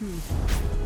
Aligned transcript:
Hmm. 0.00 0.79